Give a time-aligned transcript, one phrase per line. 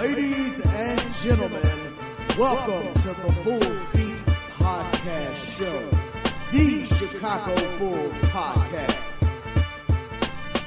[0.00, 1.94] Ladies and gentlemen,
[2.38, 4.16] welcome to the Bulls Beat
[4.48, 5.90] Podcast Show,
[6.50, 8.96] the Chicago Bulls podcast.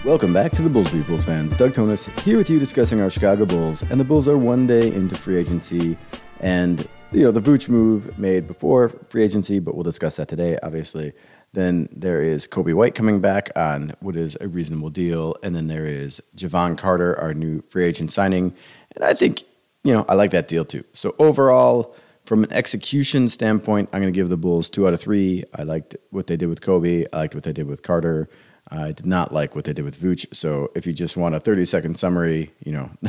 [0.05, 1.55] Welcome back to the Bulls Beat Bulls fans.
[1.55, 3.81] Doug Tonis here with you discussing our Chicago Bulls.
[3.81, 5.97] And the Bulls are one day into free agency.
[6.39, 10.59] And, you know, the Vooch move made before free agency, but we'll discuss that today,
[10.61, 11.11] obviously.
[11.53, 15.35] Then there is Coby White coming back on what is a reasonable deal.
[15.43, 18.55] And then there is Jevon Carter, our new free agent signing.
[18.95, 19.43] And I think,
[19.83, 20.83] you know, I like that deal too.
[20.93, 25.01] So overall, from an execution standpoint, I'm going to give the Bulls two out of
[25.01, 25.43] three.
[25.53, 27.05] I liked what they did with Coby.
[27.13, 28.29] I liked what they did with Carter.
[28.73, 30.25] I did not like what they did with Vooch.
[30.33, 32.89] So if you just want a 30 second summary, you know,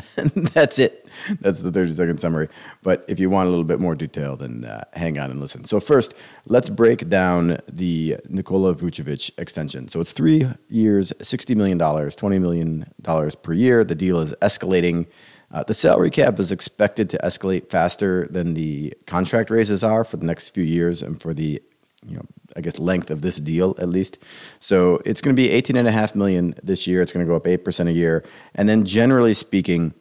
[0.52, 1.06] that's it.
[1.40, 2.48] That's the 30 second summary.
[2.82, 5.64] But if you want a little bit more detail, then uh, hang on and listen.
[5.64, 6.12] So first,
[6.46, 9.88] let's break down the Nikola Vucevic extension.
[9.88, 12.84] So it's three years, $60 million, $20 million
[13.42, 13.84] per year.
[13.84, 15.06] The deal is escalating.
[15.51, 20.18] Uh, the salary cap is expected to escalate faster than the contract raises are for
[20.18, 21.62] the next few years and for the
[22.07, 22.26] you know,
[22.57, 24.19] I guess length of this deal at least.
[24.60, 27.02] So it's going to be 18 and a half million this year.
[27.02, 28.24] It's going to go up 8% a year.
[28.55, 29.95] And then generally speaking,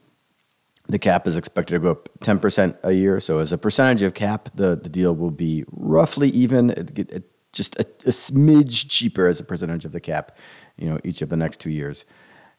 [0.88, 3.20] the cap is expected to go up 10% a year.
[3.20, 7.24] So as a percentage of cap, the, the deal will be roughly even, it, it,
[7.54, 10.38] just a, a smidge cheaper as a percentage of the cap,
[10.78, 12.04] you know, each of the next two years.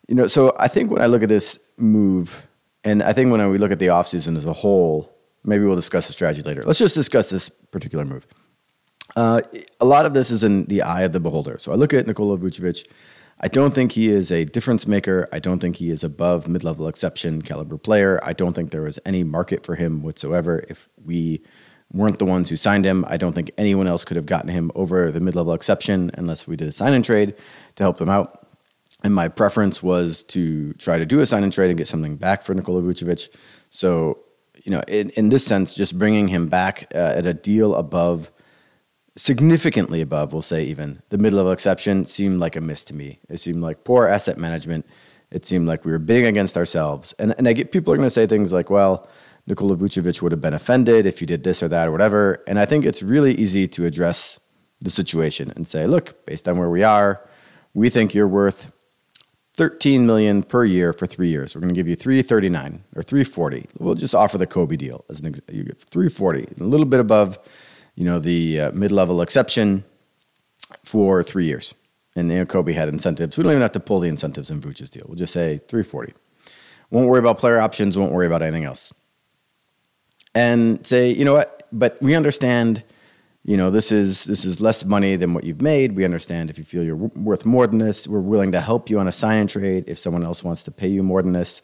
[0.09, 2.47] You know, so I think when I look at this move,
[2.85, 6.07] and I think when we look at the offseason as a whole, maybe we'll discuss
[6.07, 6.63] the strategy later.
[6.65, 8.27] Let's just discuss this particular move.
[9.17, 9.43] Uh,
[9.81, 11.59] a lot of this is in the eye of the beholder.
[11.59, 12.87] So I look at Nikola Vucevic.
[13.41, 15.29] I don't think he is a difference maker.
[15.33, 18.21] I don't think he is above mid level exception caliber player.
[18.23, 20.65] I don't think there is any market for him whatsoever.
[20.69, 21.43] If we
[21.93, 24.71] weren't the ones who signed him, I don't think anyone else could have gotten him
[24.75, 27.35] over the mid level exception unless we did a sign and trade
[27.77, 28.47] to help him out.
[29.03, 32.17] And my preference was to try to do a sign and trade and get something
[32.17, 33.29] back for Nikola Vucevic.
[33.69, 34.21] So,
[34.65, 38.33] you know, in, in this sense, just bringing him back uh, at a deal above
[39.17, 43.21] significantly above, we'll say even the mid-level exception seemed like a miss to me.
[43.29, 44.87] It seemed like poor asset management.
[45.31, 47.13] It seemed like we were bidding against ourselves.
[47.19, 49.09] And and I get people are going to say things like, well,
[49.47, 52.43] Nikola Vucevic would have been offended if you did this or that or whatever.
[52.47, 54.41] And I think it's really easy to address
[54.81, 57.27] the situation and say, look, based on where we are,
[57.75, 58.73] we think you're worth
[59.57, 61.55] 13 million per year for three years.
[61.55, 63.67] We're going to give you 339 or 340.
[63.79, 65.55] We'll just offer the Coby deal as an example.
[65.55, 67.39] You get 340, a little bit above
[67.95, 69.85] you know, the uh, mid-level exception
[70.85, 71.75] for three years.
[72.17, 73.37] And you know, Coby had incentives.
[73.37, 75.05] We don't even have to pull the incentives in Vooch's deal.
[75.07, 76.13] We'll just say 340.
[76.91, 77.99] Won't worry about player options.
[77.99, 78.93] Won't worry about anything else.
[80.35, 81.67] And say, you know what?
[81.73, 82.85] But we understand.
[83.47, 85.97] You know, this is this is less money than what you've made.
[85.97, 88.09] We understand if you feel you're worth more than this.
[88.09, 90.71] We're willing to help you on a sign and trade if someone else wants to
[90.71, 91.61] pay you more than this.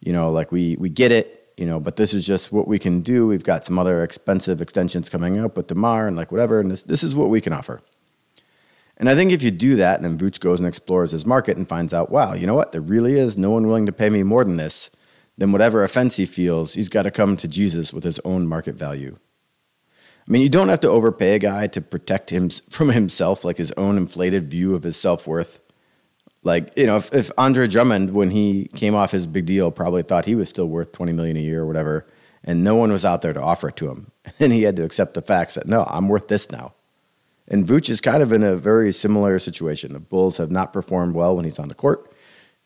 [0.00, 2.78] You know, like we we get it you know, but this is just what we
[2.78, 3.26] can do.
[3.26, 6.82] We've got some other expensive extensions coming up with DeMar and like whatever, and this,
[6.82, 7.80] this is what we can offer.
[8.96, 11.56] And I think if you do that, and then Vooch goes and explores his market
[11.56, 14.10] and finds out, wow, you know what, there really is no one willing to pay
[14.10, 14.90] me more than this,
[15.36, 18.74] then whatever offense he feels, he's got to come to Jesus with his own market
[18.74, 19.16] value.
[20.26, 23.56] I mean, you don't have to overpay a guy to protect him from himself, like
[23.56, 25.60] his own inflated view of his self worth.
[26.48, 30.02] Like, you know, if, if Andre Drummond, when he came off his big deal, probably
[30.02, 32.06] thought he was still worth 20 million a year or whatever,
[32.42, 34.10] and no one was out there to offer it to him.
[34.40, 36.72] And he had to accept the facts that, no, I'm worth this now.
[37.48, 39.92] And Vooch is kind of in a very similar situation.
[39.92, 42.10] The Bulls have not performed well when he's on the court.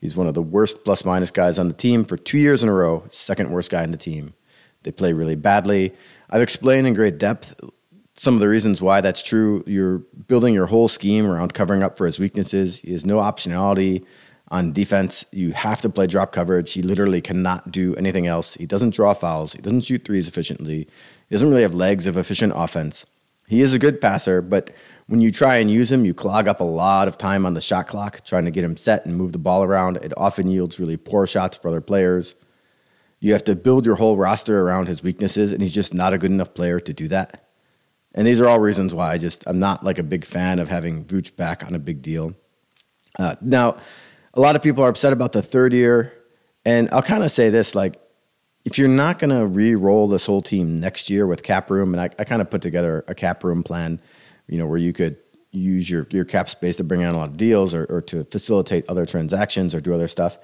[0.01, 2.69] He's one of the worst plus minus guys on the team for two years in
[2.69, 4.35] a row, second worst guy in the team.
[4.85, 5.93] They play really badly.
[6.31, 7.59] I've explained in great depth
[8.15, 9.65] some of the reasons why that's true.
[9.67, 12.81] You're building your whole scheme around covering up for his weaknesses.
[12.81, 14.05] He has no optionality
[14.49, 15.25] on defense.
[15.33, 16.75] You have to play drop coverage.
[16.75, 18.55] He literally cannot do anything else.
[18.55, 19.55] He doesn't draw fouls.
[19.55, 20.89] He doesn't shoot threes efficiently.
[21.29, 23.07] He doesn't really have legs of efficient offense.
[23.49, 24.71] He is a good passer, but
[25.07, 27.61] when you try and use him, you clog up a lot of time on the
[27.61, 29.97] shot clock trying to get him set and move the ball around.
[29.97, 32.35] It often yields really poor shots for other players.
[33.21, 36.19] You have to build your whole roster around his weaknesses, and he's just not a
[36.19, 37.42] good enough player to do that.
[38.15, 40.69] And these are all reasons why I just I'm not like a big fan of
[40.69, 42.35] having Vooch back on a big deal.
[43.19, 43.77] Uh, now,
[44.35, 46.13] a lot of people are upset about the third year,
[46.65, 47.97] and I'll kind of say this: like,
[48.65, 52.01] if you're not going to re-roll this whole team next year with cap room, and
[52.01, 54.01] I, I kind of put together a cap room plan,
[54.47, 55.17] you know, where you could
[55.51, 58.25] use your your cap space to bring in a lot of deals or, or to
[58.25, 60.39] facilitate other transactions or do other stuff.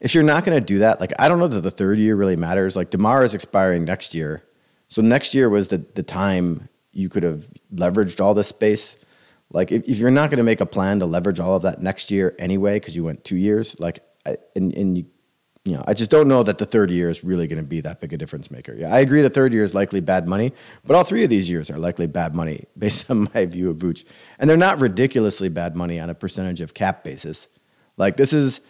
[0.00, 2.16] If you're not going to do that, like I don't know that the third year
[2.16, 2.74] really matters.
[2.74, 4.44] Like DeMar is expiring next year,
[4.88, 8.96] so next year was the the time you could have leveraged all this space.
[9.50, 11.82] Like if, if you're not going to make a plan to leverage all of that
[11.82, 15.04] next year anyway, because you went two years, like I, and and you
[15.64, 17.80] you know, I just don't know that the third year is really going to be
[17.82, 18.74] that big a difference maker.
[18.76, 20.52] Yeah, I agree the third year is likely bad money,
[20.84, 23.78] but all three of these years are likely bad money based on my view of
[23.78, 24.04] Vooch.
[24.38, 27.48] And they're not ridiculously bad money on a percentage of cap basis.
[27.96, 28.60] Like this is,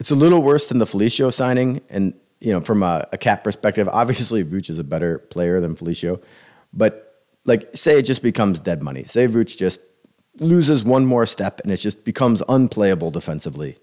[0.00, 1.80] it's a little worse than the Felicio signing.
[1.88, 5.76] And, you know, from a, a cap perspective, obviously Vooch is a better player than
[5.76, 6.20] Felicio.
[6.72, 7.09] But
[7.44, 9.04] like, say it just becomes dead money.
[9.04, 9.80] Say Vooch just
[10.38, 13.76] loses one more step and it just becomes unplayable defensively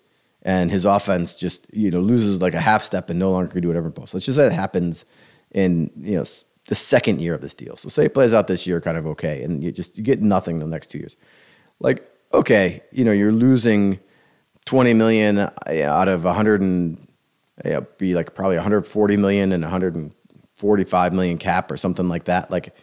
[0.44, 3.62] and his offense just you know loses like a half step and no longer can
[3.62, 4.14] do whatever post.
[4.14, 5.06] Let's just say it happens
[5.52, 6.24] in you know
[6.68, 7.76] the second year of this deal.
[7.76, 10.22] So say it plays out this year kind of okay, and you just you get
[10.22, 11.18] nothing the next two years.
[11.80, 14.00] Like okay, you know you're losing
[14.66, 15.52] twenty million uh,
[15.84, 16.98] out of hundred and
[17.66, 22.52] yeah, be like probably 140 million and 145 million cap or something like that.
[22.52, 22.76] Like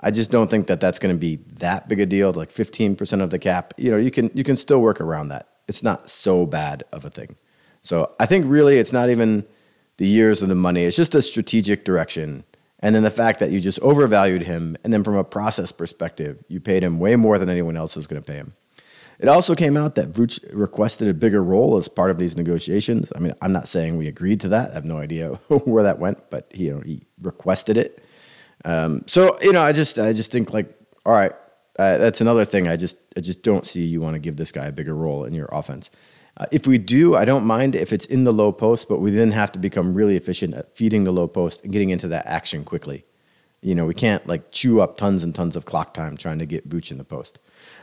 [0.00, 2.32] I just don't think that that's going to be that big a deal.
[2.32, 5.48] Like 15% of the cap, you know, you can you can still work around that
[5.68, 7.36] it's not so bad of a thing.
[7.82, 9.46] So I think really it's not even
[9.98, 10.82] the years of the money.
[10.82, 12.44] It's just the strategic direction.
[12.80, 14.76] And then the fact that you just overvalued him.
[14.82, 18.06] And then from a process perspective, you paid him way more than anyone else is
[18.06, 18.54] going to pay him.
[19.18, 23.12] It also came out that Vooch requested a bigger role as part of these negotiations.
[23.16, 24.70] I mean, I'm not saying we agreed to that.
[24.70, 28.02] I have no idea where that went, but he, you know, he requested it.
[28.64, 30.74] Um, so you know, I just I just think like,
[31.06, 31.32] all right,
[31.78, 32.68] uh, that's another thing.
[32.68, 35.24] I just I just don't see you want to give this guy a bigger role
[35.24, 35.90] in your offense.
[36.36, 39.10] Uh, if we do, I don't mind if it's in the low post, but we
[39.10, 42.26] then have to become really efficient at feeding the low post and getting into that
[42.26, 43.04] action quickly.
[43.60, 46.46] You know, we can't like chew up tons and tons of clock time trying to
[46.46, 47.40] get Vooch in the post.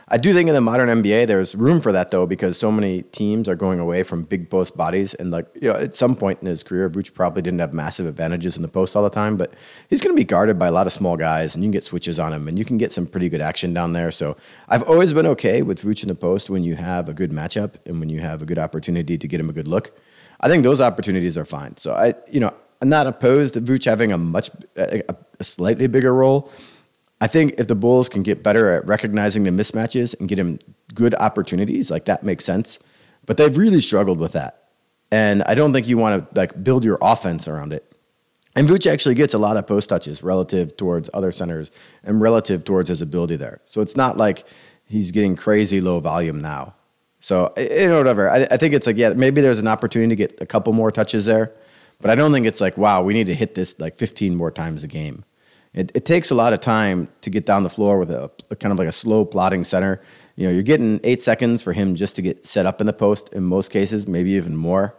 [0.08, 3.02] I do think in the modern NBA there's room for that though because so many
[3.02, 6.38] teams are going away from big post bodies and like you know at some point
[6.40, 9.36] in his career Vooch probably didn't have massive advantages in the post all the time
[9.36, 9.52] but
[9.90, 11.82] he's going to be guarded by a lot of small guys and you can get
[11.82, 14.36] switches on him and you can get some pretty good action down there so
[14.68, 17.74] I've always been okay with Vooch in the post when you have a good matchup
[17.84, 19.98] and when you have a good opportunity to get him a good look.
[20.40, 21.76] I think those opportunities are fine.
[21.78, 25.02] So I you know I'm not opposed to Vooch having a much a,
[25.40, 26.52] a slightly bigger role.
[27.20, 30.58] I think if the Bulls can get better at recognizing the mismatches and get him
[30.94, 32.78] good opportunities, like that makes sense.
[33.24, 34.64] But they've really struggled with that.
[35.10, 37.90] And I don't think you want to like build your offense around it.
[38.54, 41.70] And Vooch actually gets a lot of post touches relative towards other centers
[42.02, 43.60] and relative towards his ability there.
[43.64, 44.46] So it's not like
[44.84, 46.74] he's getting crazy low volume now.
[47.20, 48.30] So eh, eh, you know whatever.
[48.30, 50.90] I, I think it's like yeah, maybe there's an opportunity to get a couple more
[50.90, 51.52] touches there,
[52.00, 54.50] but I don't think it's like wow, we need to hit this like 15 more
[54.50, 55.24] times a game.
[55.76, 58.56] It, it takes a lot of time to get down the floor with a, a
[58.56, 60.00] kind of like a slow plotting center.
[60.34, 62.94] You know, you're getting eight seconds for him just to get set up in the
[62.94, 64.96] post in most cases, maybe even more.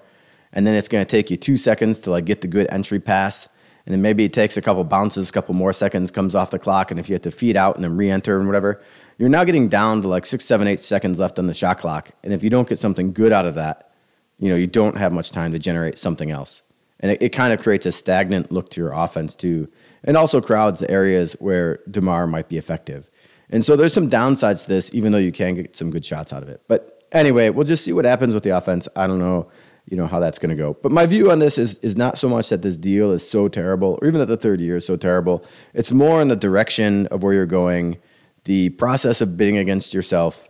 [0.54, 3.00] And then it's going to take you two seconds to like get the good entry
[3.00, 3.50] pass.
[3.86, 6.60] And then maybe it takes a couple bounces, a couple more seconds, comes off the
[6.60, 6.92] clock.
[6.92, 8.84] And if you have to feed out and then re-enter and whatever,
[9.18, 12.12] you're now getting down to like six, seven, eight seconds left on the shot clock.
[12.24, 13.92] And if you don't get something good out of that,
[14.38, 16.62] you know, you don't have much time to generate something else.
[17.00, 19.70] And it, it kind of creates a stagnant look to your offense too
[20.08, 23.12] and also crowds the areas where DeMar might be effective.
[23.50, 26.34] And so there's some downsides to this, even though you can get some good shots
[26.34, 26.62] out of it.
[26.68, 28.88] But anyway, we'll just see what happens with the offense.
[28.96, 29.52] I don't know,
[29.86, 30.74] you know, how that's going to go.
[30.82, 33.48] But my view on this is is not so much that this deal is so
[33.48, 35.46] terrible, or even that the third year is so terrible.
[35.74, 37.98] It's more in the direction of where you're going,
[38.46, 40.50] the process of bidding against yourself.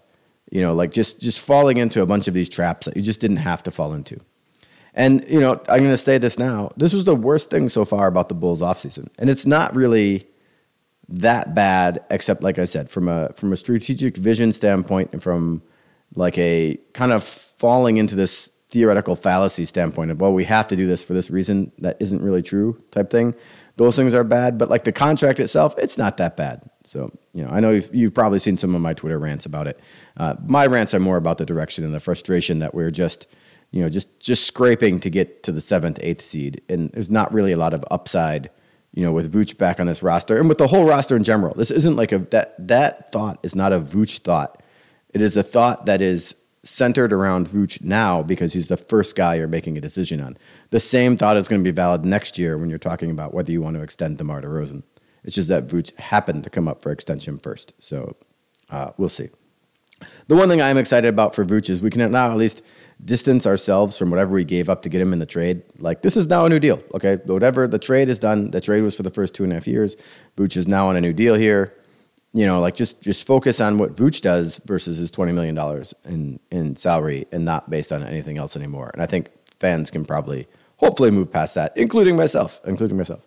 [0.52, 3.20] You know, like just just falling into a bunch of these traps that you just
[3.20, 4.20] didn't have to fall into.
[4.98, 6.72] And, you know, I'm going to say this now.
[6.76, 9.10] This was the worst thing so far about the Bulls offseason.
[9.20, 10.26] And it's not really
[11.08, 15.62] that bad, except, like I said, from a, from a strategic vision standpoint and from
[16.16, 20.76] like a kind of falling into this theoretical fallacy standpoint of, well, we have to
[20.76, 23.36] do this for this reason that isn't really true type thing.
[23.76, 24.58] Those things are bad.
[24.58, 26.68] But like the contract itself, it's not that bad.
[26.86, 29.68] So, you know, I know you've, you've probably seen some of my Twitter rants about
[29.68, 29.80] it.
[30.18, 33.28] Uh, my rants are more about the direction and the frustration that we're just–
[33.72, 37.34] you know, just just scraping to get to the seventh, eighth seed, and there's not
[37.34, 38.50] really a lot of upside,
[38.94, 41.54] you know, with Vooch back on this roster and with the whole roster in general.
[41.56, 44.64] This isn't like a that that thought is not a Vooch thought.
[45.14, 49.36] It is a thought that is centered around Vooch now because he's the first guy
[49.36, 50.38] you're making a decision on.
[50.70, 53.52] The same thought is going to be valid next year when you're talking about whether
[53.52, 54.84] you want to extend DeMar DeRozan.
[55.24, 58.16] It's just that Vooch happened to come up for extension first, so
[58.70, 59.30] uh, we'll see.
[60.28, 62.62] The one thing I'm excited about for Vooch is we can now at least
[63.04, 65.64] distance ourselves from whatever we gave up to get him in the trade.
[65.80, 66.82] Like this is now a new deal.
[66.94, 68.52] Okay, whatever the trade is done.
[68.52, 69.96] The trade was for the first two and a half years.
[70.36, 71.74] Vooch is now on a new deal here.
[72.34, 75.94] You know, like just just focus on what Vooch does versus his twenty million dollars
[76.06, 78.92] in in salary, and not based on anything else anymore.
[78.94, 83.22] And I think fans can probably hopefully move past that, including myself, including myself.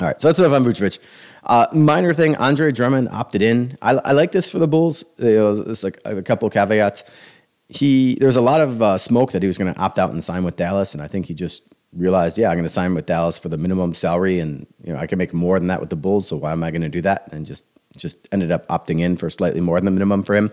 [0.00, 0.98] All right, so that's enough on Vucevic.
[1.44, 3.78] Uh, minor thing, Andre Drummond opted in.
[3.80, 5.04] I, I like this for the Bulls.
[5.18, 7.04] You know, it's like a couple caveats
[7.74, 10.22] he there's a lot of uh, smoke that he was going to opt out and
[10.22, 13.06] sign with Dallas, and I think he just realized, yeah, I'm going to sign with
[13.06, 15.90] Dallas for the minimum salary, and you know I can make more than that with
[15.90, 17.28] the Bulls, so why am I going to do that?
[17.32, 17.66] And just
[17.96, 20.52] just ended up opting in for slightly more than the minimum for him.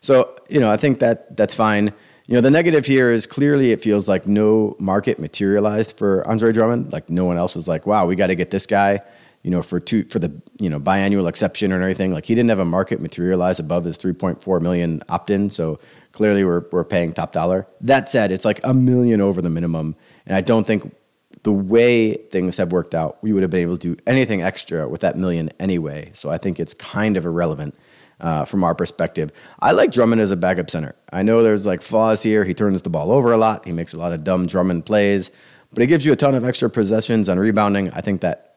[0.00, 1.92] So you know I think that that's fine.
[2.26, 6.52] You know the negative here is clearly it feels like no market materialized for Andre
[6.52, 6.92] Drummond.
[6.92, 9.02] Like no one else was like, wow, we got to get this guy
[9.42, 12.12] you know, for two for the you know biannual exception or anything.
[12.12, 15.78] Like he didn't have a market materialize above his 3.4 million opt-in, so
[16.12, 17.66] clearly we're we're paying top dollar.
[17.80, 20.94] That said, it's like a million over the minimum, and I don't think
[21.42, 24.88] the way things have worked out, we would have been able to do anything extra
[24.88, 26.10] with that million anyway.
[26.12, 27.74] So I think it's kind of irrelevant.
[28.20, 30.94] Uh, from our perspective, I like Drummond as a backup center.
[31.12, 32.44] I know there's like flaws here.
[32.44, 33.66] He turns the ball over a lot.
[33.66, 35.32] He makes a lot of dumb Drummond plays,
[35.72, 37.90] but he gives you a ton of extra possessions on rebounding.
[37.90, 38.52] I think that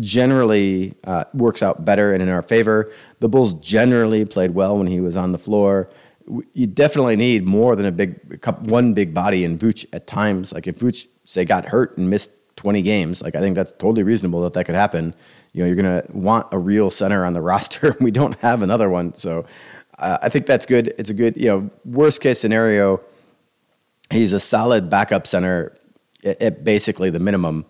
[0.00, 2.90] generally uh, works out better and in our favor.
[3.20, 5.90] The Bulls generally played well when he was on the floor.
[6.52, 10.52] You definitely need more than a big one big body in Vooch at times.
[10.52, 14.02] Like if Vooch say got hurt and missed 20 games, like I think that's totally
[14.02, 15.14] reasonable that that could happen.
[15.52, 17.96] You know, you're gonna want a real center on the roster.
[18.00, 19.46] we don't have another one, so
[19.98, 20.94] uh, I think that's good.
[20.98, 23.00] It's a good, you know, worst case scenario.
[24.10, 25.76] He's a solid backup center
[26.24, 27.64] at, at basically the minimum,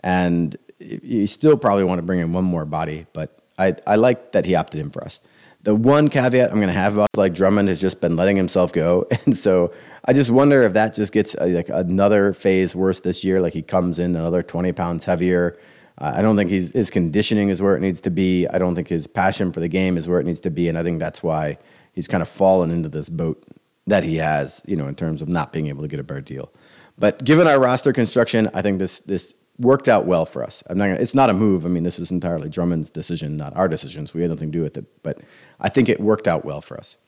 [0.00, 4.32] and you still probably want to bring in one more body, but I, I like
[4.32, 5.22] that he opted in for us.
[5.62, 8.72] The one caveat I'm going to have about like Drummond has just been letting himself
[8.72, 9.72] go, and so
[10.04, 13.40] I just wonder if that just gets uh, like another phase worse this year.
[13.40, 15.58] Like he comes in another 20 pounds heavier.
[15.98, 18.46] Uh, I don't think he's, his conditioning is where it needs to be.
[18.48, 20.76] I don't think his passion for the game is where it needs to be, and
[20.76, 21.58] I think that's why
[21.92, 23.44] he's kind of fallen into this boat
[23.86, 26.20] that he has, you know, in terms of not being able to get a better
[26.20, 26.52] deal.
[26.98, 30.62] But given our roster construction, I think this this worked out well for us.
[30.68, 31.64] I'm not gonna, it's not a move.
[31.64, 34.14] I mean, this was entirely Drummond's decision, not our decisions.
[34.14, 35.20] We had nothing to do with it, but
[35.60, 36.98] I think it worked out well for us.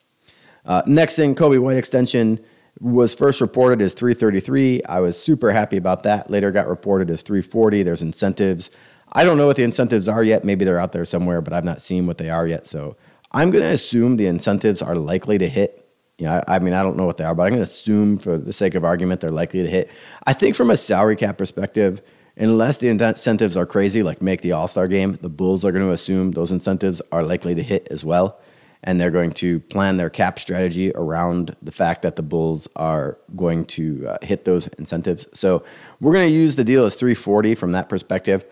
[0.64, 2.40] Uh, next thing, Coby White extension
[2.80, 4.82] was first reported as 333.
[4.84, 6.30] I was super happy about that.
[6.30, 7.82] Later got reported as 340.
[7.82, 8.70] There's incentives.
[9.12, 10.44] I don't know what the incentives are yet.
[10.44, 12.66] Maybe they're out there somewhere, but I've not seen what they are yet.
[12.66, 12.96] So
[13.30, 15.80] I'm going to assume the incentives are likely to hit.
[16.18, 17.64] You know, I, I mean, I don't know what they are, but I'm going to
[17.64, 19.90] assume for the sake of argument they're likely to hit.
[20.26, 22.02] I think from a salary cap perspective,
[22.36, 25.86] unless the incentives are crazy, like make the All Star game, the Bulls are going
[25.86, 28.40] to assume those incentives are likely to hit as well.
[28.86, 33.18] And they're going to plan their cap strategy around the fact that the Bulls are
[33.34, 35.26] going to uh, hit those incentives.
[35.32, 35.64] So
[36.00, 38.44] we're going to use the deal as 340 from that perspective.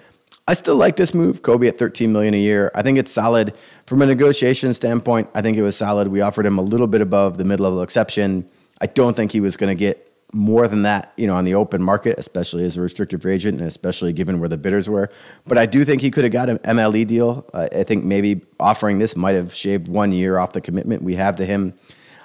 [0.49, 2.73] I still like this move, Coby at 13 million a year.
[2.75, 3.55] I think it's solid
[3.87, 5.29] from a negotiation standpoint.
[5.35, 6.09] I think it was solid.
[6.09, 8.49] We offered him a little bit above the mid-level exception.
[8.81, 11.55] I don't think he was going to get more than that, you know, on the
[11.55, 15.11] open market, especially as a restricted agent, and especially given where the bidders were.
[15.47, 17.47] But I do think he could have got an MLE deal.
[17.53, 21.17] Uh, I think maybe offering this might have shaved one year off the commitment we
[21.17, 21.75] have to him.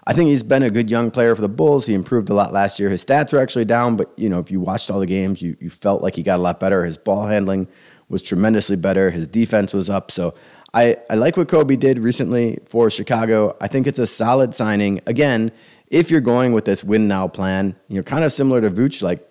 [0.06, 1.86] I think he's been a good young player for the Bulls.
[1.86, 2.90] He improved a lot last year.
[2.90, 5.58] His stats are actually down, but you know, if you watched all the games, you
[5.60, 6.86] you felt like he got a lot better.
[6.86, 7.68] His ball handling
[8.08, 9.12] was tremendously better.
[9.12, 10.12] His defense was up.
[10.12, 10.34] So
[10.74, 13.58] I, I like what Coby did recently for Chicago.
[13.60, 15.02] I think it's a solid signing.
[15.06, 15.52] Again,
[15.88, 19.02] if you're going with this win now plan, you know, kind of similar to Vooch,
[19.02, 19.28] like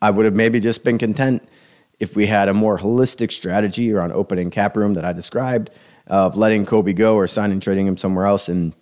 [0.00, 1.42] I would have maybe just been content
[2.00, 5.70] if we had a more holistic strategy around opening cap room that I described
[6.06, 8.74] of letting Coby go or signing trading him somewhere else and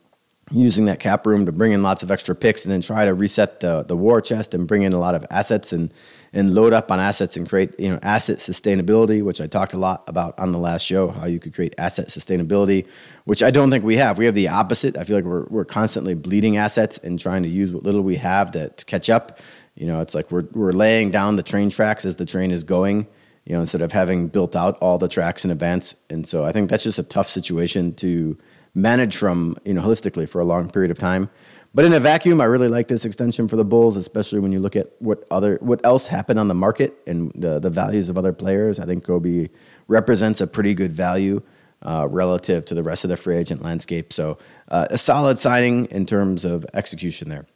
[0.52, 3.14] using that cap room to bring in lots of extra picks and then try to
[3.14, 5.92] reset the the war chest and bring in a lot of assets and
[6.32, 9.78] and load up on assets and create you know asset sustainability, which I talked a
[9.78, 12.86] lot about on the last show, how you could create asset sustainability,
[13.24, 14.18] which I don't think we have.
[14.18, 14.96] We have the opposite.
[14.96, 18.16] I feel like we're we're constantly bleeding assets and trying to use what little we
[18.16, 19.38] have to, to catch up.
[19.74, 22.64] You know, it's like we're we're laying down the train tracks as the train is
[22.64, 23.06] going.
[23.44, 26.52] You know, instead of having built out all the tracks in advance, and so I
[26.52, 28.38] think that's just a tough situation to
[28.74, 31.30] manage from you know holistically for a long period of time.
[31.74, 34.60] But in a vacuum, I really like this extension for the Bulls, especially when you
[34.60, 38.18] look at what other what else happened on the market and the the values of
[38.18, 38.78] other players.
[38.78, 39.50] I think Coby
[39.88, 41.42] represents a pretty good value
[41.82, 44.12] uh, relative to the rest of the free agent landscape.
[44.12, 44.38] So
[44.68, 47.46] uh, a solid signing in terms of execution there.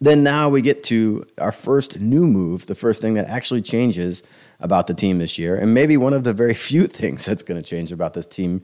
[0.00, 4.22] Then now we get to our first new move, the first thing that actually changes
[4.60, 7.60] about the team this year, and maybe one of the very few things that's going
[7.60, 8.62] to change about this team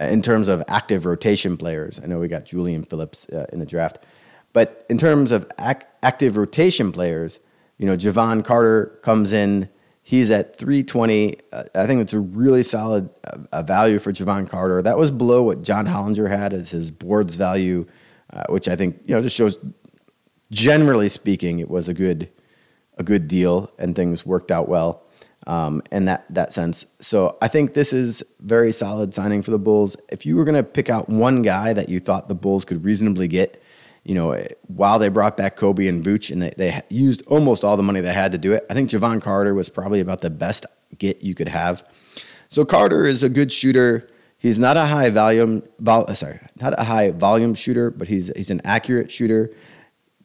[0.00, 2.00] uh, in terms of active rotation players.
[2.02, 3.98] I know we got Julian Phillips uh, in the draft.
[4.52, 7.40] But in terms of ac- active rotation players,
[7.78, 9.68] you know, Jevon Carter comes in.
[10.02, 11.36] He's at 320.
[11.52, 13.08] Uh, I think it's a really solid
[13.52, 14.82] uh, value for Jevon Carter.
[14.82, 17.86] That was below what John Hollinger had as his board's value,
[18.32, 19.58] uh, which I think you know just shows.
[20.50, 22.28] Generally speaking, it was a good
[22.98, 25.02] a good deal, and things worked out well
[25.46, 26.86] um, in that that sense.
[27.00, 29.96] So I think this is very solid signing for the Bulls.
[30.10, 32.84] If you were going to pick out one guy that you thought the Bulls could
[32.84, 33.62] reasonably get
[34.04, 37.76] you know, while they brought back Coby and Vooch and they, they used almost all
[37.76, 40.30] the money they had to do it, I think Jevon Carter was probably about the
[40.30, 40.66] best
[40.98, 41.84] get you could have.
[42.48, 44.08] So Carter is a good shooter.
[44.38, 48.50] He's not a high volume, vol, sorry, not a high volume shooter, but he's he's
[48.50, 49.54] an accurate shooter.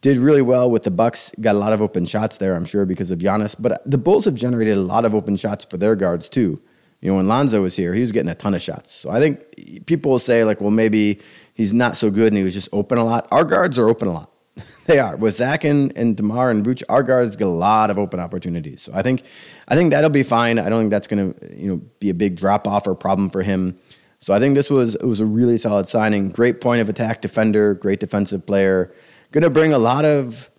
[0.00, 1.32] Did really well with the Bucks.
[1.40, 3.56] Got a lot of open shots there, I'm sure, because of Giannis.
[3.58, 6.62] But the Bulls have generated a lot of open shots for their guards too.
[7.00, 8.92] You know, when Lonzo was here, he was getting a ton of shots.
[8.92, 11.20] So I think people will say like, well, maybe
[11.54, 13.28] he's not so good and he was just open a lot.
[13.30, 14.32] Our guards are open a lot.
[14.86, 16.82] they are with Zach and, and DeMar and Vooch.
[16.88, 18.82] Our guards get a lot of open opportunities.
[18.82, 19.22] So I think
[19.68, 20.58] I think that'll be fine.
[20.58, 23.30] I don't think that's going to you know be a big drop off or problem
[23.30, 23.78] for him.
[24.18, 26.30] So I think this was it was a really solid signing.
[26.30, 28.92] Great point of attack defender, great defensive player.
[29.30, 30.50] Going to bring a lot of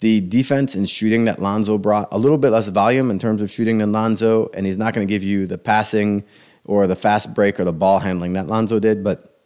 [0.00, 2.08] the defense and shooting that Lonzo brought.
[2.12, 5.06] A little bit less volume in terms of shooting than Lonzo, and he's not going
[5.06, 6.24] to give you the passing
[6.64, 9.04] or the fast break or the ball handling that Lonzo did.
[9.04, 9.40] But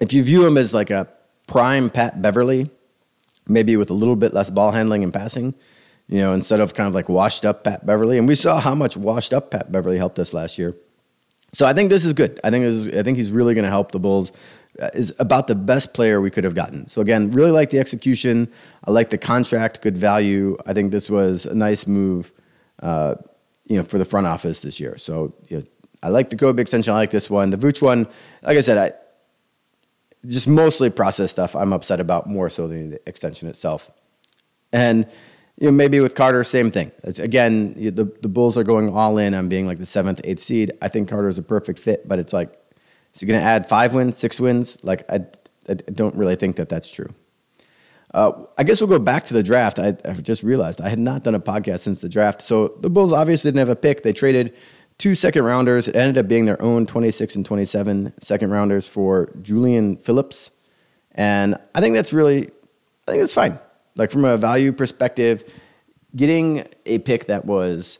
[0.00, 1.08] if you view him as like a
[1.46, 2.70] prime Pat Beverley,
[3.46, 5.54] maybe with a little bit less ball handling and passing,
[6.08, 8.74] you know, instead of kind of like washed up Pat Beverley, And we saw how
[8.74, 10.74] much washed up Pat Beverley helped us last year.
[11.52, 12.40] So I think this is good.
[12.42, 14.32] I think this is, I think he's really going to help the Bulls.
[14.80, 16.88] Uh, is about the best player we could have gotten.
[16.88, 18.50] So again, really like the execution.
[18.86, 20.56] I like the contract, good value.
[20.64, 22.32] I think this was a nice move,
[22.80, 23.16] uh,
[23.66, 24.96] you know, for the front office this year.
[24.96, 25.64] So you know,
[26.02, 26.94] I like the Coby extension.
[26.94, 27.50] I like this one.
[27.50, 28.08] The Vooch one,
[28.42, 28.92] like I said, I
[30.26, 31.54] just mostly process stuff.
[31.54, 33.90] I'm upset about more so than the extension itself.
[34.72, 35.06] And
[35.58, 36.92] you know, maybe with Carter, same thing.
[37.04, 40.40] It's, again, the the Bulls are going all in on being like the seventh, eighth
[40.40, 40.72] seed.
[40.80, 42.58] I think Carter is a perfect fit, but it's like
[43.14, 44.82] is he going to add five wins, six wins?
[44.82, 45.24] Like, I,
[45.68, 47.08] I don't really think that that's true.
[48.14, 49.78] Uh, I guess we'll go back to the draft.
[49.78, 52.42] I, I, just realized I had not done a podcast since the draft.
[52.42, 54.02] So the Bulls obviously didn't have a pick.
[54.02, 54.54] They traded
[54.98, 55.88] two second rounders.
[55.88, 60.52] It ended up being their own 26 and 27 second rounders for Julian Phillips.
[61.12, 62.48] And I think that's really,
[63.08, 63.58] I think it's fine.
[63.96, 65.50] Like from a value perspective,
[66.14, 67.98] getting a pick that was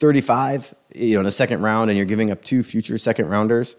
[0.00, 3.76] 35, you know, in the second round, and you're giving up two future second rounders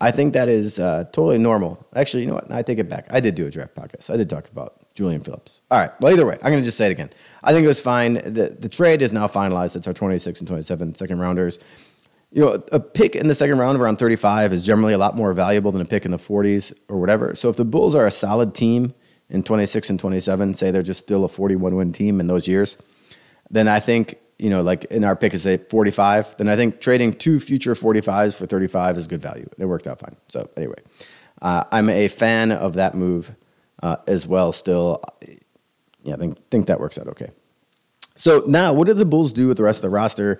[0.00, 1.86] I think that is uh, totally normal.
[1.94, 2.52] Actually, you know what?
[2.52, 3.06] I take it back.
[3.10, 4.12] I did do a draft podcast.
[4.12, 5.62] I did talk about Julian Phillips.
[5.70, 5.90] All right.
[6.00, 7.10] Well, either way, I'm going to just say it again.
[7.42, 8.14] I think it was fine.
[8.14, 9.74] The, the trade is now finalized.
[9.74, 11.58] It's our 26 and 27 second rounders.
[12.30, 15.16] You know, a pick in the second round of around 35 is generally a lot
[15.16, 17.34] more valuable than a pick in the 40s or whatever.
[17.34, 18.94] So if the Bulls are a solid team
[19.30, 22.76] in 26 and 27, say they're just still a 41 win team in those years,
[23.48, 26.80] then I think you know, like in our pick is a 45, then I think
[26.80, 29.48] trading two future 45s for 35 is good value.
[29.58, 30.16] It worked out fine.
[30.28, 30.76] So anyway,
[31.40, 33.34] uh, I'm a fan of that move
[33.82, 34.52] uh, as well.
[34.52, 35.02] Still,
[36.02, 37.30] yeah, I think think that works out okay.
[38.14, 40.38] So now, what did the Bulls do with the rest of the roster?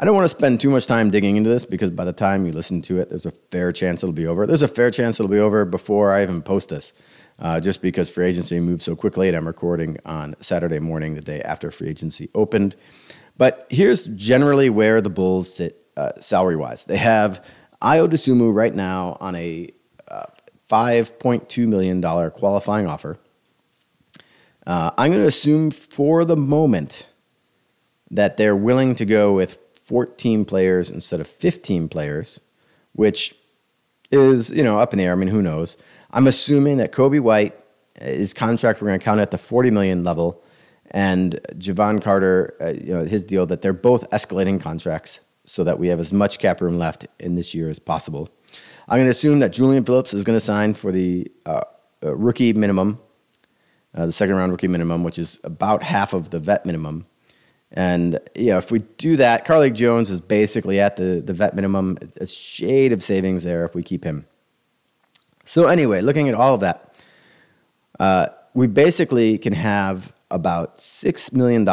[0.00, 2.46] I don't want to spend too much time digging into this because by the time
[2.46, 4.46] you listen to it, there's a fair chance it'll be over.
[4.46, 6.92] There's a fair chance it'll be over before I even post this,
[7.40, 9.26] uh, just because free agency moves so quickly.
[9.26, 12.76] And I'm recording on Saturday morning, the day after free agency opened.
[13.38, 16.84] But here's generally where the Bulls sit uh, salary wise.
[16.84, 17.44] They have
[17.80, 19.70] Ayo Dosunmu right now on a
[20.08, 20.26] uh,
[20.68, 23.18] $5.2 million qualifying offer.
[24.66, 27.08] Uh, I'm going to assume for the moment
[28.10, 32.40] that they're willing to go with 14 players instead of 15 players,
[32.92, 33.34] which
[34.10, 35.12] is, you know, up in the air.
[35.12, 35.76] I mean, who knows?
[36.10, 37.54] I'm assuming that Coby White,
[38.00, 40.42] his contract, we're going to count at the 40 million level
[40.90, 45.78] and Jevon Carter, uh, you know, his deal that they're both escalating contracts so that
[45.78, 48.28] we have as much cap room left in this year as possible.
[48.88, 51.62] I'm going to assume that Julian Phillips is going to sign for the uh,
[52.02, 53.00] uh, rookie minimum,
[53.94, 57.06] uh, the second round rookie minimum, which is about half of the vet minimum.
[57.70, 61.54] And you know, if we do that, Carlik Jones is basically at the, the vet
[61.54, 61.98] minimum.
[62.18, 64.26] A shade of savings there if we keep him.
[65.44, 66.98] So anyway, looking at all of that,
[67.98, 71.66] uh, we basically can have about $6 million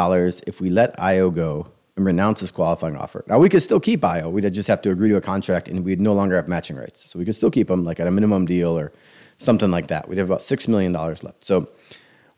[0.46, 3.24] if we let Ayo go and renounce his qualifying offer.
[3.26, 4.30] Now, we could still keep Ayo.
[4.30, 7.10] We'd just have to agree to a contract and we'd no longer have matching rights.
[7.10, 8.92] So we could still keep him like at a minimum deal or
[9.36, 10.08] something like that.
[10.08, 11.44] We'd have about $6 million left.
[11.44, 11.68] So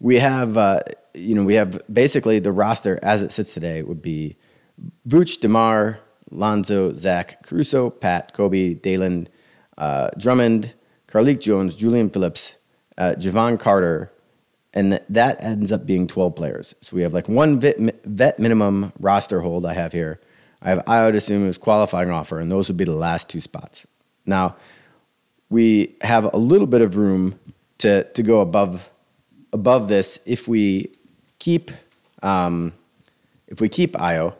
[0.00, 0.80] we have, uh,
[1.14, 4.36] you know, we have basically the roster as it sits today would be
[5.08, 6.00] Vooch, DeMar,
[6.30, 9.28] Lonzo, Zach, Caruso, Pat, Coby, Dalen,
[9.76, 10.74] uh, Drummond,
[11.08, 12.56] Carlik Jones, Julian Phillips,
[12.96, 14.12] uh, Jevon Carter,
[14.78, 16.72] and that ends up being 12 players.
[16.80, 20.20] So we have like one vet, vet minimum roster hold I have here.
[20.62, 23.88] I have Ayo Dosunmu's qualifying offer, and those would be the last two spots.
[24.24, 24.54] Now,
[25.50, 27.40] we have a little bit of room
[27.78, 28.88] to, to go above
[29.52, 30.92] above this if we
[31.40, 31.72] keep
[32.22, 32.72] um,
[33.48, 34.36] if we keep Ayo,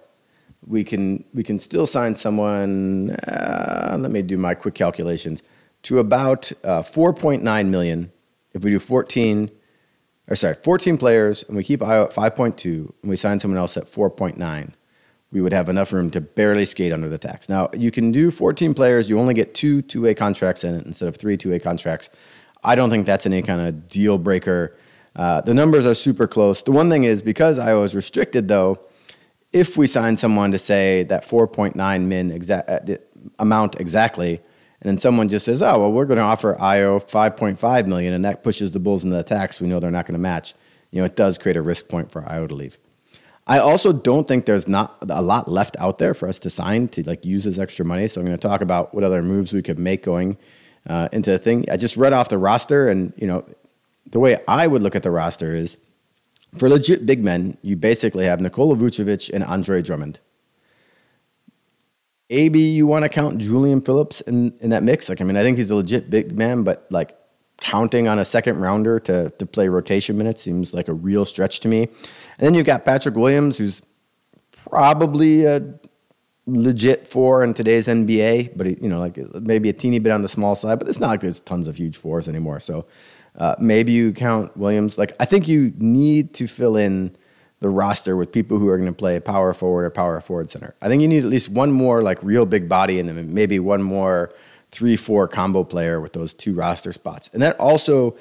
[0.65, 3.11] we can we can still sign someone.
[3.27, 5.43] Uh, let me do my quick calculations
[5.83, 8.13] to about uh, 4.9 million.
[8.53, 9.51] If we do 14
[10.29, 13.77] or sorry, 14 players, and we keep Ayo at 5.2, and we sign someone else
[13.77, 14.73] at 4.9,
[15.31, 17.49] we would have enough room to barely skate under the tax.
[17.49, 20.87] Now, you can do 14 players, you only get two two way contracts in it
[20.87, 22.11] instead of three two way contracts.
[22.65, 24.77] I don't think that's any kind of deal breaker.
[25.15, 26.63] Uh, the numbers are super close.
[26.63, 28.79] The one thing is because Ayo is restricted, though,
[29.53, 32.97] if we sign someone to say that 4.9 min exa- uh,
[33.39, 34.41] amount exactly,
[34.81, 38.25] and then someone just says, "Oh, well, we're going to offer Ayo 5.5 million, and
[38.25, 40.55] that pushes the Bulls into the tax, we know they're not going to match.
[40.91, 42.79] You know, it does create a risk point for Ayo to leave.
[43.47, 46.89] I also don't think there's not a lot left out there for us to sign
[46.89, 48.07] to like use this extra money.
[48.07, 50.37] So I'm going to talk about what other moves we could make going
[50.87, 51.65] uh, into the thing.
[51.71, 53.45] I just read off the roster, and you know,
[54.11, 55.79] the way I would look at the roster is
[56.57, 60.21] for legit big men, you basically have Nikola Vucevic and Andre Drummond.
[62.31, 65.09] Maybe you want to count Julian Phillips in, in that mix.
[65.09, 67.17] Like, I mean, I think he's a legit big man, but like
[67.61, 71.61] counting on a second rounder to, to play rotation minutes seems like a real stretch
[71.61, 71.83] to me.
[71.85, 73.83] And then you've got Patrick Williams, who's
[74.53, 75.79] probably a
[76.47, 80.29] legit four in today's NBA, but you know, like maybe a teeny bit on the
[80.29, 80.79] small side.
[80.79, 82.61] But it's not like there's tons of huge fours anymore.
[82.61, 82.87] So
[83.37, 84.99] uh, maybe you count Williams.
[84.99, 87.17] Like I think you need to fill in
[87.61, 90.75] the roster with people who are going to play power forward or power forward center.
[90.81, 93.59] I think you need at least one more like real big body and then maybe
[93.59, 94.33] one more
[94.71, 98.17] three four combo player with those two roster spots, and that also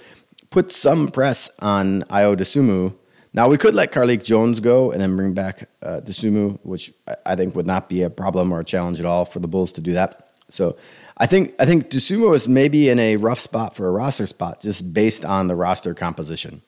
[0.49, 2.95] puts some press on Ayo Dosunmu.
[3.33, 6.93] Now we could let Carlik Jones go and then bring back uh, Dosunmu, which
[7.25, 9.73] I think would not be a problem or a challenge at all for the Bulls
[9.73, 10.31] to do that.
[10.49, 10.77] So
[11.17, 14.61] I think I think Dosunmu is maybe in a rough spot for a roster spot
[14.61, 16.61] just based on the roster composition.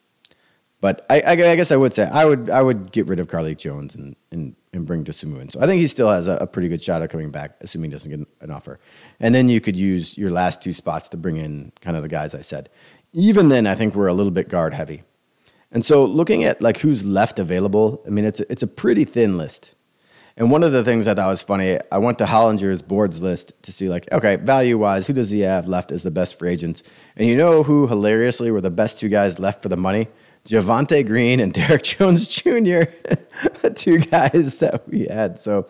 [0.82, 3.58] But I, I, guess I would say I would I would get rid of Carlik
[3.58, 5.50] Jones and, and and bring Dosunmu in.
[5.50, 7.90] So I think he still has a, a, pretty good shot at coming back, assuming
[7.90, 8.80] he doesn't get an offer.
[9.20, 12.10] And then you could use your last two spots to bring in kind of the
[12.10, 12.70] guys I said.
[13.14, 15.04] Even then, I think we're a little bit guard heavy.
[15.72, 19.06] And so looking at like who's left available, I mean, it's a, it's a pretty
[19.06, 19.76] thin list.
[20.38, 23.52] And one of the things I thought was funny, I went to Hollinger's boards list
[23.64, 26.52] to see like, okay, value wise, who does he have left as the best free
[26.52, 26.82] agents?
[27.18, 30.08] And you know who hilariously were the best two guys left for the money?
[30.46, 32.84] Javonte Green and Derek Jones Jr.,
[33.76, 35.40] two guys that we had.
[35.40, 35.68] So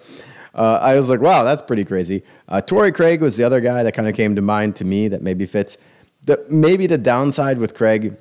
[0.53, 2.23] uh, I was like, wow, that's pretty crazy.
[2.47, 5.07] Uh, Torrey Craig was the other guy that kind of came to mind to me
[5.07, 5.77] that maybe fits.
[6.23, 8.17] The, maybe the downside with Craig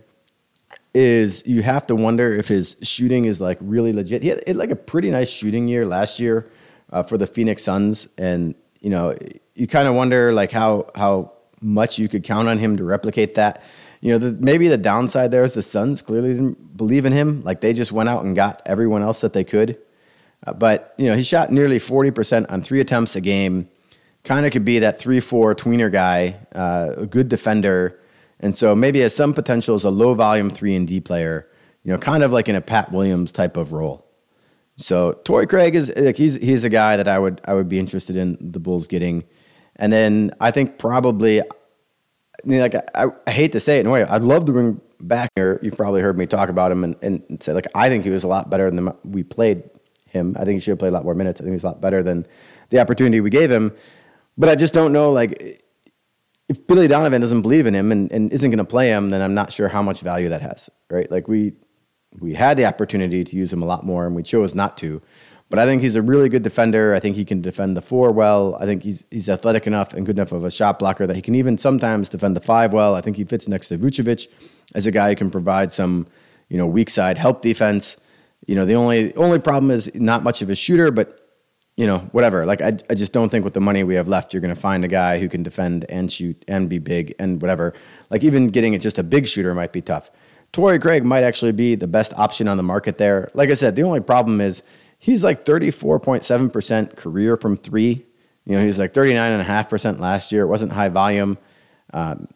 [0.94, 4.22] is you have to wonder if his shooting is like really legit.
[4.22, 6.50] He had, he had like a pretty nice shooting year last year
[6.90, 9.16] uh, for the Phoenix Suns, and you know
[9.54, 13.34] you kind of wonder like how how much you could count on him to replicate
[13.34, 13.62] that
[14.00, 17.42] you know, the, maybe the downside there is the Suns clearly didn't believe in him.
[17.42, 19.78] Like they just went out and got everyone else that they could.
[20.46, 23.68] Uh, but, you know, he shot nearly 40% on three attempts a game.
[24.24, 27.98] Kind of could be that 3 4 tweener guy, uh, a good defender.
[28.40, 31.48] And so maybe has some potential as a low volume 3 and D player,
[31.82, 34.06] you know, kind of like in a Pat Williams type of role.
[34.76, 37.80] So Torrey Craig is like he's he's a guy that I would I would be
[37.80, 39.24] interested in the Bulls getting.
[39.74, 41.42] And then I think probably
[42.44, 45.30] like I, I, hate to say it in a way, I'd love to bring back
[45.36, 45.58] here.
[45.62, 48.24] You've probably heard me talk about him and, and say like I think he was
[48.24, 49.64] a lot better than we played
[50.06, 50.36] him.
[50.38, 51.40] I think he should have played a lot more minutes.
[51.40, 52.26] I think he's a lot better than
[52.70, 53.72] the opportunity we gave him.
[54.36, 55.60] But I just don't know like
[56.48, 59.20] if Billy Donovan doesn't believe in him and, and isn't going to play him, then
[59.20, 60.70] I'm not sure how much value that has.
[60.90, 61.10] Right?
[61.10, 61.54] Like we
[62.20, 65.02] we had the opportunity to use him a lot more and we chose not to.
[65.50, 66.94] But I think he's a really good defender.
[66.94, 68.56] I think he can defend the four well.
[68.60, 71.22] I think he's he's athletic enough and good enough of a shot blocker that he
[71.22, 72.94] can even sometimes defend the five well.
[72.94, 74.28] I think he fits next to Vucevic
[74.74, 76.06] as a guy who can provide some,
[76.48, 77.96] you know, weak side help defense.
[78.46, 81.18] You know, the only only problem is not much of a shooter, but
[81.78, 82.44] you know, whatever.
[82.44, 84.60] Like I, I just don't think with the money we have left, you're going to
[84.60, 87.72] find a guy who can defend and shoot and be big and whatever.
[88.10, 90.10] Like even getting it just a big shooter might be tough.
[90.52, 93.30] Torrey Craig might actually be the best option on the market there.
[93.32, 94.62] Like I said, the only problem is
[94.98, 98.04] he's like 34.7% career from three.
[98.44, 100.42] You know, he's like 39.5% last year.
[100.42, 101.38] It wasn't high volume.
[101.92, 102.28] Um,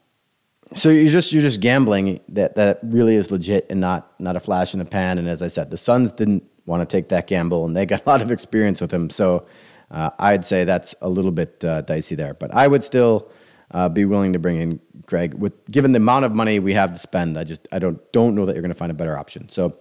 [0.74, 4.40] so you're just you're just gambling that that really is legit and not not a
[4.40, 5.18] flash in the pan.
[5.18, 8.06] And as I said, the Suns didn't want to take that gamble, and they got
[8.06, 9.10] a lot of experience with him.
[9.10, 9.46] So
[9.90, 12.34] uh, I'd say that's a little bit uh, dicey there.
[12.34, 13.30] But I would still
[13.72, 16.92] uh, be willing to bring in Craig with given the amount of money we have
[16.92, 17.36] to spend.
[17.36, 19.48] I just I don't don't know that you're going to find a better option.
[19.48, 19.78] So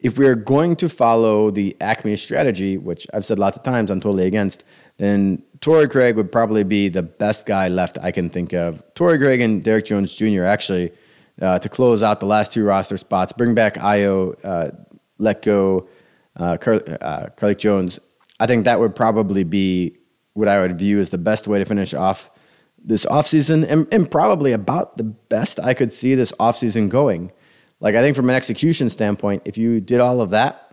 [0.00, 3.90] if we are going to follow the Acme strategy, which I've said lots of times
[3.90, 4.64] I'm totally against,
[4.98, 8.82] then Torrey Craig would probably be the best guy left I can think of.
[8.94, 10.44] Torrey Craig and Derek Jones Jr.
[10.44, 10.92] actually
[11.40, 14.70] uh, to close out the last two roster spots, bring back Ayo, uh,
[15.18, 15.88] let go
[16.38, 16.58] uh,
[17.00, 17.98] uh, Jones.
[18.38, 19.96] I think that would probably be
[20.34, 22.30] what I would view as the best way to finish off
[22.78, 27.32] this offseason and, and probably about the best I could see this offseason going.
[27.80, 30.66] Like I think from an execution standpoint, if you did all of that,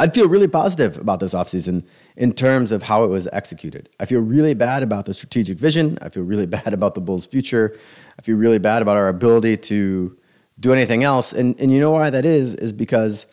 [0.00, 1.84] I'd feel really positive about this offseason
[2.16, 3.88] in terms of how it was executed.
[3.98, 5.98] I feel really bad about the strategic vision.
[6.02, 7.76] I feel really bad about the Bulls' future.
[8.18, 10.16] I feel really bad about our ability to
[10.60, 11.32] do anything else.
[11.32, 12.54] And and you know why that is?
[12.54, 13.26] Is because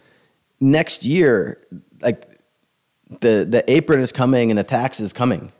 [0.60, 1.62] next year,
[2.02, 2.30] like
[3.22, 5.52] the the apron is coming and the tax is coming.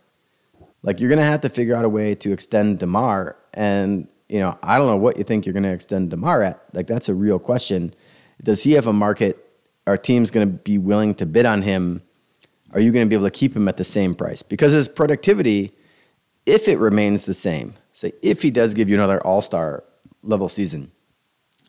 [0.82, 3.36] Like you're gonna have to figure out a way to extend DeMar.
[3.54, 6.62] And you know, I don't know what you think you're gonna extend DeMar at.
[6.72, 7.94] Like that's a real question.
[8.42, 9.42] Does he have a market?
[9.86, 12.02] Are teams gonna be willing to bid on him?
[12.72, 14.42] Are you gonna be able to keep him at the same price?
[14.42, 15.72] Because his productivity,
[16.44, 19.84] if it remains the same, say if he does give you another all star
[20.22, 20.90] level season,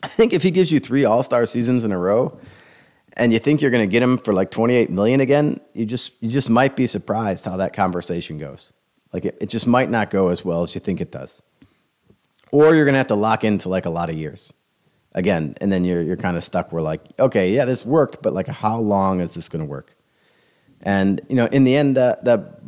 [0.03, 2.39] I think if he gives you three all star seasons in a row,
[3.17, 6.13] and you think you're going to get him for like 28 million again, you just
[6.21, 8.73] you just might be surprised how that conversation goes.
[9.11, 11.41] Like it, it just might not go as well as you think it does.
[12.51, 14.53] Or you're to have to lock into like a lot of years.
[15.13, 18.33] Again, and then you're you're kind of stuck where like, okay, yeah, this worked, but
[18.33, 19.95] like how long is this to work?
[20.81, 22.61] And you know, in the end that that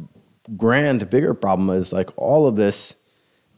[0.58, 2.96] grand bigger problem is like all of this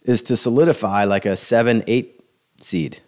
[0.03, 2.21] is to solidify like a 7 8
[2.59, 2.99] seed.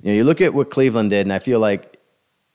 [0.00, 1.98] You know, you look at what Cleveland did and I feel like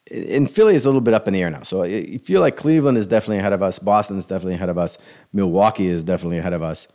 [0.10, 1.63] in Philly is a little bit up in the air now.
[1.63, 3.80] So you feel like Cleveland is definitely ahead of us.
[3.80, 4.97] Boston is definitely ahead of us.
[5.34, 6.88] Milwaukee is definitely ahead of us.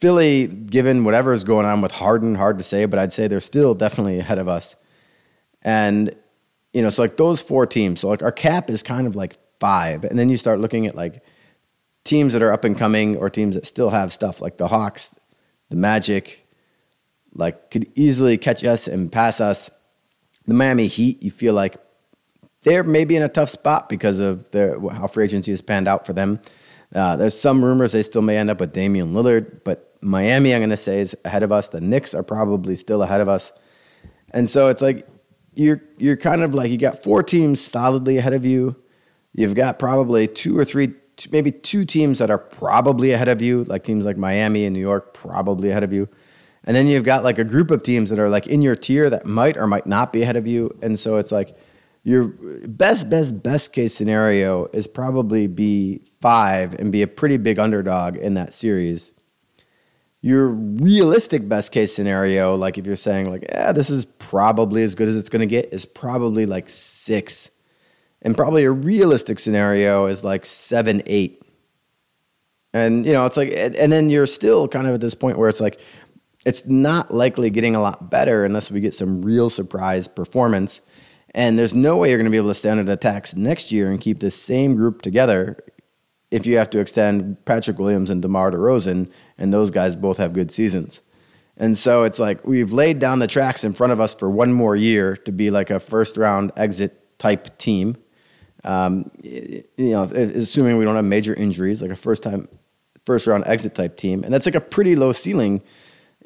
[0.00, 3.40] Philly, given whatever is going on with Harden, hard to say, but I'd say they're
[3.40, 4.76] still definitely ahead of us.
[5.62, 6.14] And
[6.72, 8.00] you know, so like those four teams.
[8.00, 10.94] So like our cap is kind of like five, and then you start looking at
[10.94, 11.22] like
[12.04, 15.14] teams that are up and coming or teams that still have stuff like the Hawks,
[15.70, 16.46] the Magic,
[17.34, 19.70] like could easily catch us and pass us
[20.48, 21.76] the Miami Heat, you feel like
[22.62, 26.06] they're maybe in a tough spot because of their, how free agency has panned out
[26.06, 26.40] for them.
[26.94, 30.60] Uh, there's some rumors they still may end up with Damian Lillard, but Miami, I'm
[30.60, 31.68] going to say, is ahead of us.
[31.68, 33.52] The Knicks are probably still ahead of us.
[34.30, 35.08] And so it's like
[35.54, 38.76] you're you're kind of like you got four teams solidly ahead of you.
[39.32, 40.94] You've got probably two or three,
[41.30, 44.80] maybe two teams that are probably ahead of you, like teams like Miami and New
[44.80, 46.08] York, probably ahead of you.
[46.64, 49.08] And then you've got like a group of teams that are like in your tier
[49.10, 50.76] that might or might not be ahead of you.
[50.82, 51.56] And so it's like
[52.02, 52.28] your
[52.68, 58.16] best, best, best case scenario is probably be five and be a pretty big underdog
[58.16, 59.12] in that series.
[60.28, 64.94] Your realistic best case scenario, like if you're saying like, yeah, this is probably as
[64.94, 67.50] good as it's going to get, is probably like six.
[68.20, 71.42] And probably a realistic scenario is like seven, eight.
[72.74, 75.48] And you know, it's like, and then you're still kind of at this point where
[75.48, 75.80] it's like,
[76.44, 80.82] it's not likely getting a lot better unless we get some real surprise performance.
[81.34, 83.90] And there's no way you're going to be able to stand at attacks next year
[83.90, 85.56] and keep the same group together
[86.30, 90.32] if you have to extend Patrick Williams and DeMar DeRozan, and those guys both have
[90.32, 91.02] good seasons.
[91.56, 94.52] And so it's like we've laid down the tracks in front of us for one
[94.52, 97.96] more year to be like a first round exit type team.
[98.64, 102.48] Um, you know, assuming we don't have major injuries, like a first time,
[103.06, 105.62] first round exit type team, and that's like a pretty low ceiling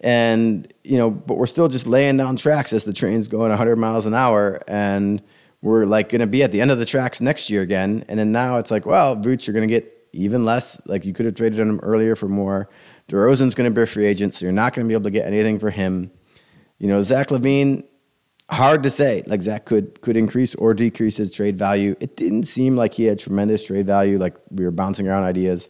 [0.02, 3.76] and you know, but we're still just laying down tracks as the train's going 100
[3.76, 5.22] miles an hour, and
[5.62, 8.05] we're like going to be at the end of the tracks next year again.
[8.09, 10.85] And then now it's like, well, Vooch, you're going to get even less.
[10.87, 12.68] Like you could have traded on him earlier for more.
[13.09, 15.11] DeRozan's going to be a free agent, so you're not going to be able to
[15.11, 16.11] get anything for him.
[16.79, 17.85] You know, Zach LaVine,
[18.51, 19.22] hard to say.
[19.27, 21.94] Like Zach could could increase or decrease his trade value.
[22.01, 24.18] It didn't seem like he had tremendous trade value.
[24.18, 25.68] Like we were bouncing around ideas.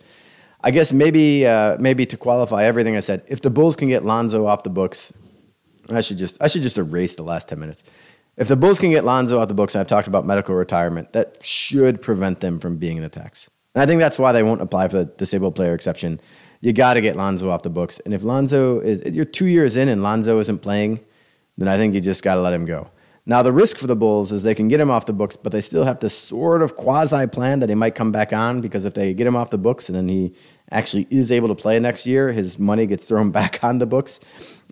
[0.65, 4.05] I guess maybe uh, maybe to qualify everything I said, if the Bulls can get
[4.05, 5.13] Lonzo off the books,
[5.91, 7.85] I should just I should just erase the last ten minutes.
[8.37, 11.13] If the Bulls can get Lonzo off the books, and I've talked about medical retirement,
[11.13, 13.51] that should prevent them from being in the tax.
[13.75, 16.21] And I think that's why they won't apply for the disabled player exception.
[16.61, 18.01] You got to get Lonzo off the books.
[18.01, 21.01] And if Lonzo is, you're two years in and Lonzo isn't playing,
[21.59, 22.91] then I think you just got to let him go.
[23.25, 25.53] Now, the risk for the Bulls is they can get him off the books, but
[25.53, 28.85] they still have to sort of quasi plan that he might come back on because
[28.85, 30.35] if they get him off the books and then he
[30.73, 34.21] actually is able to play next year, his money gets thrown back on the books.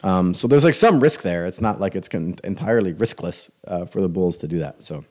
[0.02, 1.46] Um, so there's like some risk there.
[1.46, 4.82] It's not like it's entirely riskless uh, for the Bulls to do that.
[4.82, 5.04] So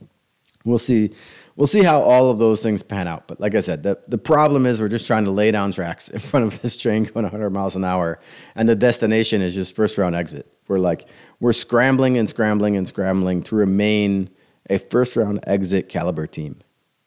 [0.65, 1.11] we'll see.
[1.55, 3.27] We'll see how all of those things pan out.
[3.27, 6.07] But like I said, the, the problem is we're just trying to lay down tracks
[6.15, 8.19] in front of this train going 100 miles an hour,
[8.55, 10.51] and the destination is just first round exit.
[10.67, 11.07] We're like
[11.39, 14.29] we're scrambling and scrambling and scrambling to remain
[14.69, 16.61] a first round exit caliber team,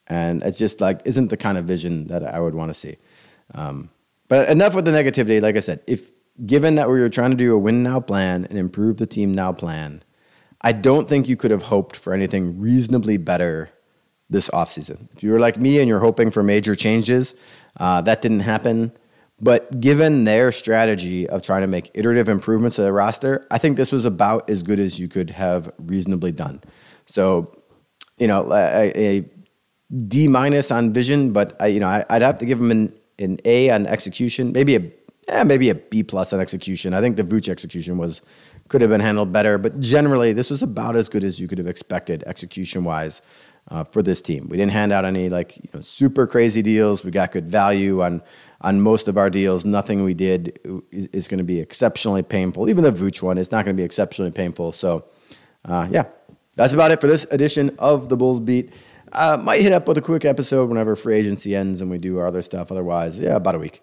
[0.06, 2.96] and it's just like isn't the kind of vision that I would want to see.
[3.54, 3.90] Um,
[4.28, 5.40] but enough with the negativity.
[5.42, 6.10] Like I said, if
[6.46, 9.32] given that we were trying to do a win now plan and improve the team
[9.32, 10.02] now plan,
[10.62, 13.70] I don't think you could have hoped for anything reasonably better
[14.30, 15.08] this offseason.
[15.14, 17.34] If you were like me and you're hoping for major changes,
[17.78, 18.92] uh, that didn't happen.
[19.40, 23.76] But given their strategy of trying to make iterative improvements to the roster, I think
[23.76, 26.62] this was about as good as you could have reasonably done.
[27.06, 27.52] So,
[28.18, 29.30] you know, a, a
[30.06, 32.98] D minus on vision, but I, you know, I, would have to give them an,
[33.18, 34.90] an A on execution, maybe a
[35.28, 36.94] eh, maybe a B plus on execution.
[36.94, 38.22] I think the Vooch execution was
[38.68, 41.58] could have been handled better, but generally this was about as good as you could
[41.58, 43.22] have expected execution wise
[43.68, 44.48] uh, for this team.
[44.48, 47.04] We didn't hand out any like you know, super crazy deals.
[47.04, 48.22] We got good value on
[48.60, 49.64] on most of our deals.
[49.64, 50.58] Nothing we did
[50.90, 52.68] is, is going to be exceptionally painful.
[52.68, 54.72] Even the Vooch one is not going to be exceptionally painful.
[54.72, 55.04] So,
[55.64, 56.04] uh, yeah,
[56.56, 58.72] that's about it for this edition of the Bulls Beat.
[59.12, 62.18] Uh, might hit up with a quick episode whenever free agency ends and we do
[62.18, 62.72] our other stuff.
[62.72, 63.82] Otherwise, yeah, about a week.